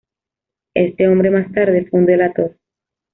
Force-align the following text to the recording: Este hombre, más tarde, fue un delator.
Este 0.73 1.07
hombre, 1.07 1.29
más 1.29 1.53
tarde, 1.53 1.85
fue 1.87 1.99
un 1.99 2.07
delator. 2.07 2.55